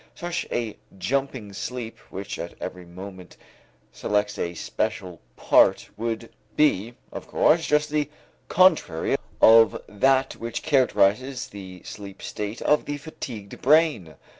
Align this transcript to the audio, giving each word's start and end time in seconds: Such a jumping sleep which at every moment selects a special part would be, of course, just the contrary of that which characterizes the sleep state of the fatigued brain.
Such 0.15 0.47
a 0.51 0.77
jumping 0.97 1.53
sleep 1.53 1.99
which 2.09 2.39
at 2.39 2.55
every 2.59 2.85
moment 2.87 3.37
selects 3.91 4.39
a 4.39 4.55
special 4.55 5.21
part 5.35 5.89
would 5.95 6.31
be, 6.55 6.95
of 7.11 7.27
course, 7.27 7.67
just 7.67 7.91
the 7.91 8.09
contrary 8.47 9.15
of 9.43 9.79
that 9.87 10.37
which 10.37 10.63
characterizes 10.63 11.49
the 11.49 11.83
sleep 11.85 12.23
state 12.23 12.63
of 12.63 12.85
the 12.85 12.97
fatigued 12.97 13.61
brain. 13.61 14.15